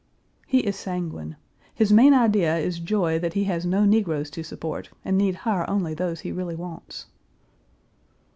He 0.47 0.61
is 0.61 0.75
sanguine. 0.77 1.35
His 1.75 1.93
main 1.93 2.11
idea 2.15 2.57
is 2.57 2.79
joy 2.79 3.19
that 3.19 3.33
he 3.33 3.43
has 3.43 3.67
no 3.67 3.85
negroes 3.85 4.31
to 4.31 4.41
support, 4.41 4.89
and 5.05 5.15
need 5.15 5.35
hire 5.35 5.69
only 5.69 5.93
those 5.93 6.21
he 6.21 6.31
really 6.31 6.55
wants. 6.55 7.05